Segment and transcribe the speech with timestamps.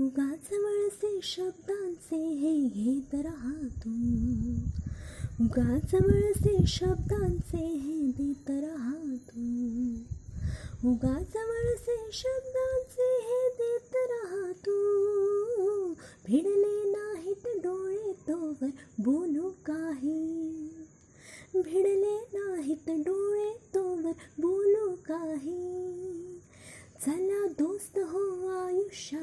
[0.00, 3.90] उगाच वळसे शब्दांचे हे घेत राहतो
[5.44, 9.40] उगाच वळसे शब्दांचे हे देत राहतो
[10.88, 14.78] उगाच वळसे शब्दांचे हे देत राहतो
[16.26, 20.68] भिडले नाहीत डोळे तोवर बोलू काही।
[21.54, 25.82] भिडले नाहीत डोळे तोवर बोलू काही।
[27.06, 29.21] चला दोस्त हो आयुष्या